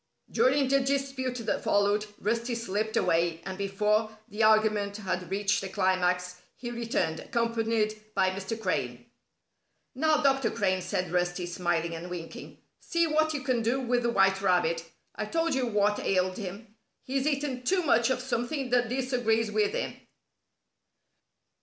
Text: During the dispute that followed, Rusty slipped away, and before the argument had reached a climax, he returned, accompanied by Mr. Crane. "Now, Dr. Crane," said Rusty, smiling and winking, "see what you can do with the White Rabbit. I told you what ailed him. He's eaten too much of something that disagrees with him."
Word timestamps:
During 0.31 0.67
the 0.67 0.79
dispute 0.79 1.35
that 1.45 1.63
followed, 1.63 2.07
Rusty 2.19 2.55
slipped 2.55 2.97
away, 2.97 3.39
and 3.45 3.55
before 3.55 4.17
the 4.27 4.41
argument 4.41 4.97
had 4.97 5.29
reached 5.29 5.63
a 5.63 5.69
climax, 5.69 6.37
he 6.55 6.71
returned, 6.71 7.19
accompanied 7.19 8.01
by 8.15 8.31
Mr. 8.31 8.59
Crane. 8.59 9.05
"Now, 9.93 10.17
Dr. 10.23 10.49
Crane," 10.49 10.81
said 10.81 11.11
Rusty, 11.11 11.45
smiling 11.45 11.93
and 11.93 12.09
winking, 12.09 12.57
"see 12.79 13.05
what 13.05 13.35
you 13.35 13.43
can 13.43 13.61
do 13.61 13.79
with 13.79 14.01
the 14.01 14.09
White 14.09 14.41
Rabbit. 14.41 14.85
I 15.13 15.25
told 15.25 15.53
you 15.53 15.67
what 15.67 15.99
ailed 15.99 16.37
him. 16.37 16.73
He's 17.03 17.27
eaten 17.27 17.61
too 17.61 17.83
much 17.83 18.09
of 18.09 18.21
something 18.21 18.71
that 18.71 18.89
disagrees 18.89 19.51
with 19.51 19.73
him." 19.75 19.99